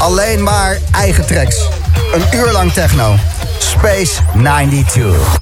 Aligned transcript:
Alleen 0.00 0.42
maar 0.42 0.78
eigen 0.92 1.26
tracks. 1.26 1.68
Een 2.12 2.38
uur 2.38 2.52
lang 2.52 2.72
techno. 2.72 3.14
Space 3.58 4.20
92. 4.36 5.38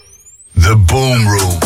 The 0.61 0.77
Boom 0.77 1.29
Room. 1.29 1.59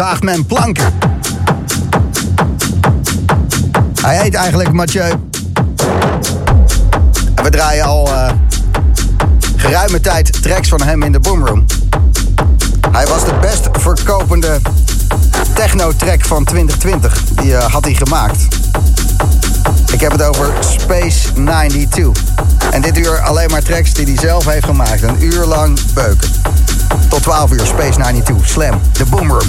Zaagt 0.00 0.22
men 0.22 0.46
planken. 0.46 0.92
Hij 4.02 4.18
heet 4.22 4.34
eigenlijk 4.34 4.72
Mathieu. 4.72 5.10
En 7.34 7.44
we 7.44 7.50
draaien 7.50 7.84
al 7.84 8.08
uh, 8.08 8.30
geruime 9.56 10.00
tijd 10.00 10.42
tracks 10.42 10.68
van 10.68 10.82
hem 10.82 11.02
in 11.02 11.12
de 11.12 11.20
Boomroom. 11.20 11.64
Hij 12.90 13.06
was 13.06 13.24
de 13.24 13.34
best 13.40 13.68
verkopende 13.72 14.60
techno-track 15.54 16.24
van 16.24 16.44
2020. 16.44 17.24
Die 17.24 17.50
uh, 17.50 17.64
had 17.64 17.84
hij 17.84 17.94
gemaakt. 17.94 18.46
Ik 19.92 20.00
heb 20.00 20.12
het 20.12 20.22
over 20.22 20.52
Space 20.60 21.32
92. 21.32 22.22
En 22.70 22.82
dit 22.82 22.98
uur 22.98 23.18
alleen 23.18 23.50
maar 23.50 23.62
tracks 23.62 23.92
die 23.92 24.06
hij 24.06 24.18
zelf 24.18 24.44
heeft 24.44 24.64
gemaakt. 24.64 25.02
Een 25.02 25.24
uur 25.24 25.44
lang 25.44 25.78
beuken. 25.94 26.30
Tot 27.08 27.22
12 27.22 27.52
uur 27.52 27.66
Space 27.66 27.98
92. 27.98 28.48
Slam, 28.48 28.80
de 28.92 29.04
Boomroom. 29.04 29.48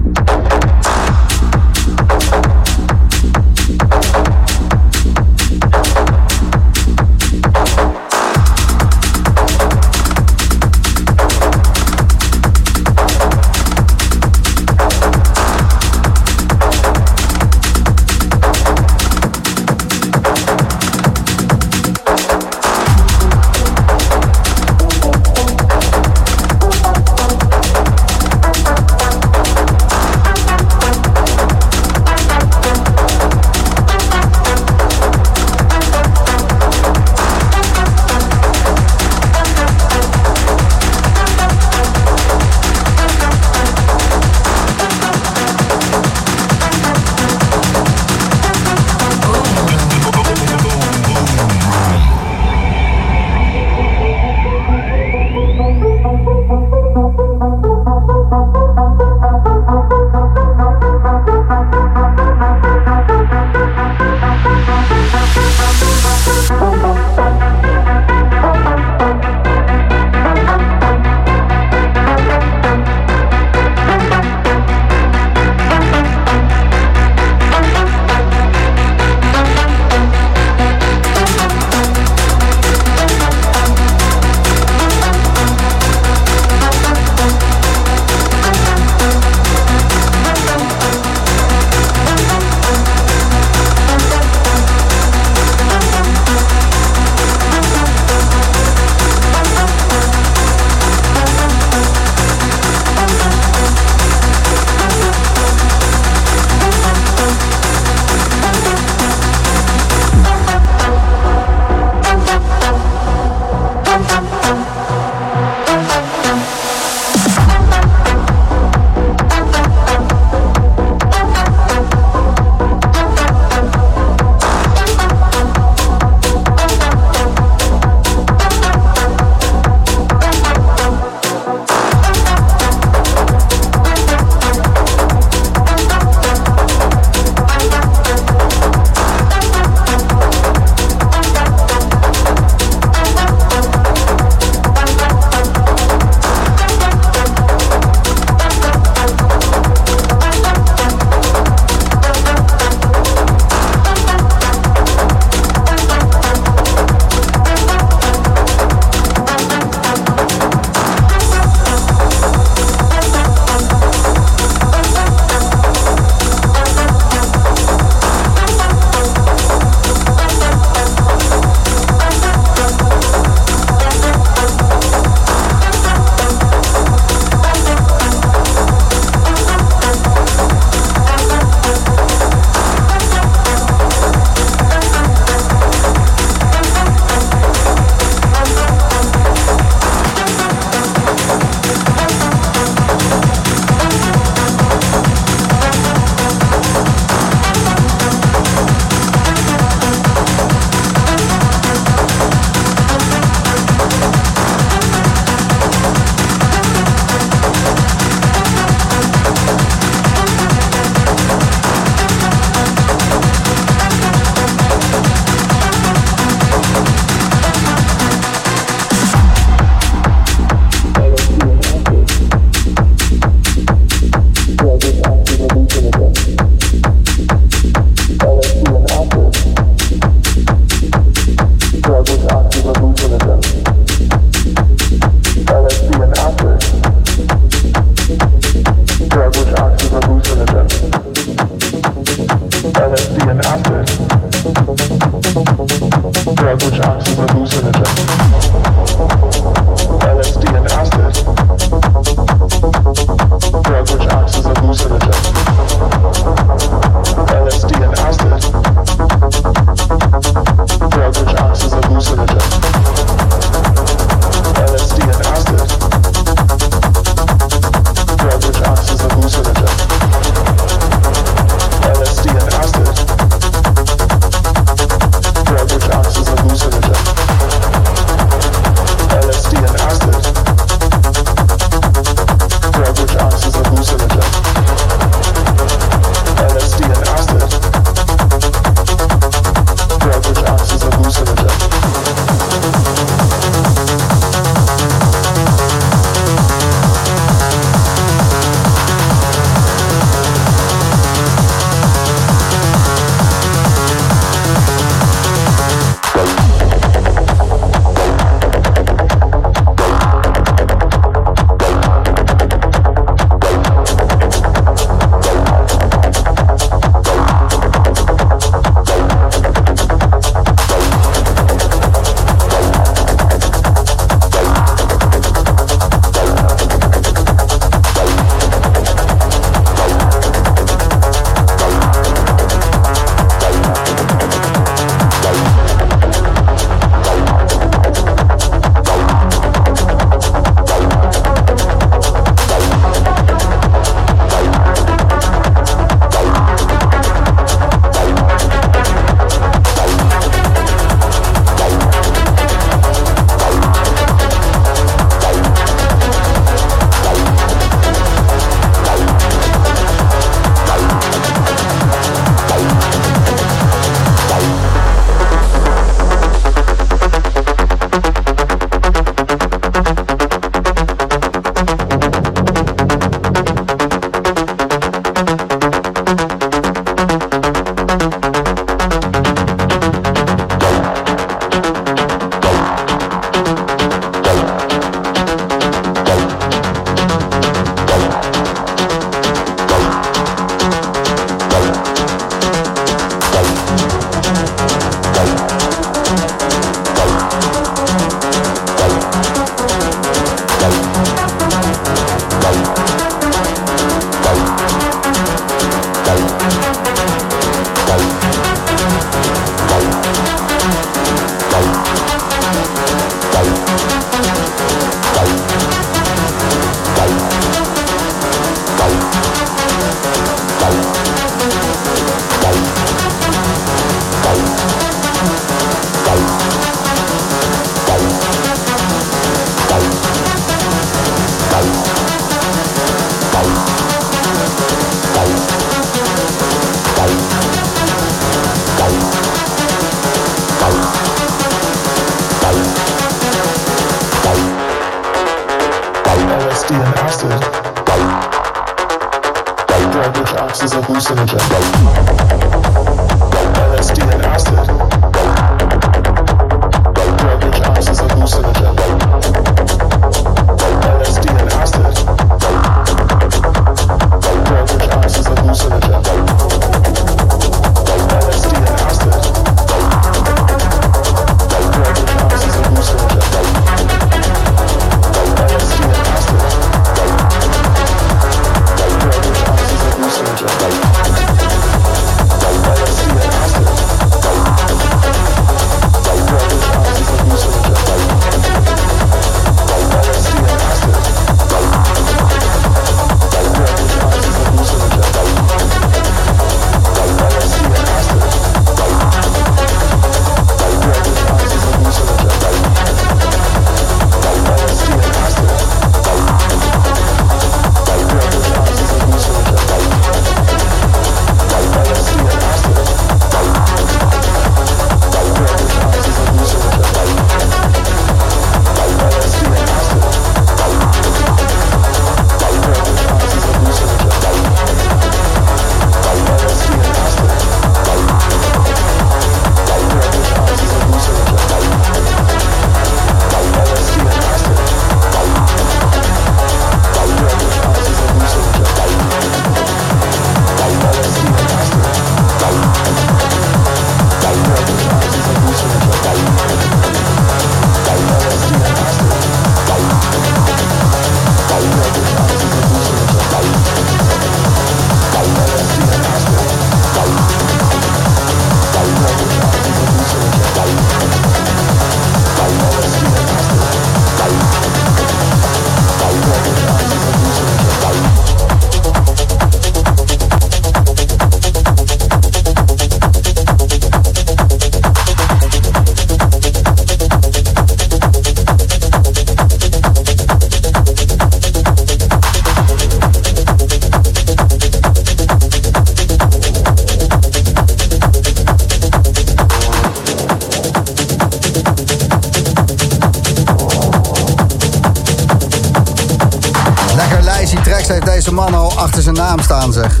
Deze 598.30 598.42
man 598.50 598.60
al 598.60 598.78
achter 598.78 599.02
zijn 599.02 599.14
naam 599.14 599.40
staan, 599.40 599.72
zeg. 599.72 600.00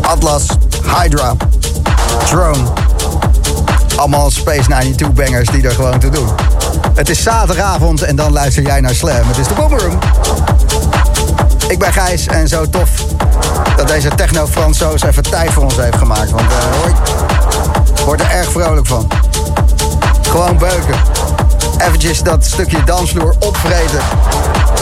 Atlas, 0.00 0.46
Hydra, 0.82 1.34
Drone. 2.30 2.62
Allemaal 3.96 4.30
Space 4.30 4.62
92 4.62 5.12
bangers 5.12 5.48
die 5.48 5.62
er 5.62 5.70
gewoon 5.70 5.98
te 5.98 6.08
doen. 6.08 6.28
Het 6.94 7.08
is 7.08 7.22
zaterdagavond 7.22 8.02
en 8.02 8.16
dan 8.16 8.32
luister 8.32 8.62
jij 8.62 8.80
naar 8.80 8.94
Slam. 8.94 9.26
Het 9.26 9.38
is 9.38 9.48
de 9.48 9.54
Boomroom. 9.54 9.98
Ik 11.68 11.78
ben 11.78 11.92
Gijs 11.92 12.26
en 12.26 12.48
zo 12.48 12.70
tof 12.70 12.90
dat 13.76 13.88
deze 13.88 14.08
techno 14.08 14.46
Fransoos 14.46 15.02
even 15.02 15.22
tijd 15.22 15.52
voor 15.52 15.62
ons 15.62 15.76
heeft 15.76 15.96
gemaakt. 15.96 16.30
Want 16.30 16.50
uh, 16.50 16.56
hoor, 16.80 16.88
ik 16.88 18.04
word 18.04 18.20
er 18.20 18.30
erg 18.30 18.50
vrolijk 18.50 18.86
van. 18.86 19.08
Gewoon 20.22 20.58
beuken. 20.58 21.15
Eventjes 21.78 22.22
dat 22.22 22.44
stukje 22.44 22.84
dansvloer 22.84 23.34
opvreten. 23.38 24.00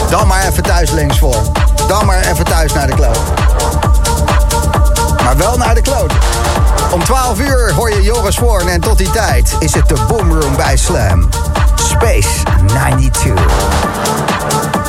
Dan 0.09 0.27
maar 0.27 0.47
even 0.47 0.63
thuis 0.63 0.91
links 0.91 1.19
voor. 1.19 1.41
Dan 1.87 2.05
maar 2.05 2.25
even 2.25 2.45
thuis 2.45 2.73
naar 2.73 2.87
de 2.87 2.93
kloot. 2.93 3.19
Maar 5.23 5.37
wel 5.37 5.57
naar 5.57 5.75
de 5.75 5.81
kloot. 5.81 6.13
Om 6.91 7.03
12 7.03 7.39
uur 7.39 7.73
hoor 7.73 7.89
je 7.89 8.01
Joris 8.01 8.35
Voorn 8.35 8.67
en 8.67 8.81
tot 8.81 8.97
die 8.97 9.09
tijd 9.09 9.55
is 9.59 9.73
het 9.73 9.89
de 9.89 10.05
Boomroom 10.07 10.55
bij 10.55 10.77
Slam. 10.77 11.29
Space 11.75 12.43
92. 12.65 14.84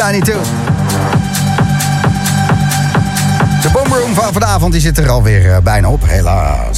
92. 0.00 0.36
De 3.62 3.70
boomroom 3.72 4.14
van 4.14 4.32
vanavond 4.32 4.72
die 4.72 4.80
zit 4.80 4.98
er 4.98 5.10
alweer 5.10 5.54
eh, 5.54 5.60
bijna 5.62 5.90
op, 5.90 6.02
helaas. 6.06 6.69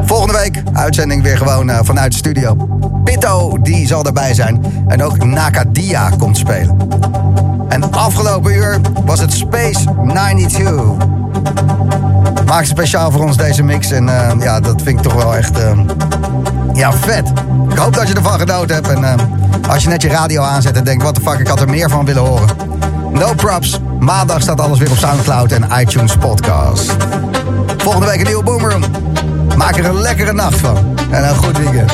Volgende 0.00 0.38
week 0.38 0.62
uitzending 0.72 1.22
weer 1.22 1.36
gewoon 1.36 1.70
uh, 1.70 1.78
vanuit 1.82 2.12
de 2.12 2.18
studio. 2.18 2.56
Pitto 3.04 3.58
die 3.62 3.86
zal 3.86 4.04
erbij 4.04 4.34
zijn. 4.34 4.64
En 4.86 5.02
ook 5.02 5.24
Nakadia 5.24 6.10
komt 6.18 6.36
spelen. 6.36 6.76
En 7.68 7.92
afgelopen 7.92 8.52
uur 8.52 8.80
was 9.04 9.20
het 9.20 9.32
Space 9.32 9.84
92. 10.08 10.74
Maak 12.46 12.64
speciaal 12.64 13.10
voor 13.10 13.24
ons 13.24 13.36
deze 13.36 13.62
mix. 13.62 13.90
En 13.90 14.06
uh, 14.06 14.30
ja, 14.38 14.60
dat 14.60 14.82
vind 14.82 14.98
ik 14.98 15.04
toch 15.04 15.14
wel 15.14 15.36
echt... 15.36 15.58
Uh, 15.58 15.80
ja, 16.72 16.92
vet. 16.92 17.32
Ik 17.70 17.78
hoop 17.78 17.94
dat 17.94 18.08
je 18.08 18.14
ervan 18.14 18.38
genoten 18.38 18.74
hebt. 18.74 18.88
En 18.88 19.18
als 19.68 19.82
je 19.82 19.88
net 19.88 20.02
je 20.02 20.08
radio 20.08 20.42
aanzet 20.42 20.76
en 20.76 20.84
denkt... 20.84 21.02
wat 21.02 21.14
de 21.14 21.20
fuck, 21.20 21.38
ik 21.38 21.46
had 21.46 21.60
er 21.60 21.68
meer 21.68 21.90
van 21.90 22.04
willen 22.04 22.22
horen. 22.22 22.48
No 23.12 23.34
props. 23.34 23.80
Maandag 23.98 24.40
staat 24.42 24.60
alles 24.60 24.78
weer 24.78 24.90
op 24.90 24.96
Soundcloud 24.96 25.52
en 25.52 25.68
iTunes 25.80 26.16
podcast. 26.16 26.96
Volgende 27.76 28.06
week 28.06 28.18
een 28.18 28.26
nieuwe 28.26 28.42
Boomroom. 28.42 28.82
Maak 29.62 29.76
er 29.76 29.84
een 29.84 30.00
lekkere 30.00 30.32
nacht 30.32 30.60
van. 30.60 30.98
En 31.10 31.28
een 31.28 31.36
goed 31.36 31.58
weekend. 31.58 31.92